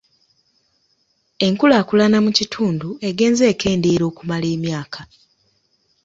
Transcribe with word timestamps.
Enkulaakulana 1.47 2.17
mu 2.25 2.31
kitundu 2.37 2.89
egenze 3.09 3.43
ekendeera 3.53 4.03
okumala 4.11 4.47
emyaka. 4.55 5.01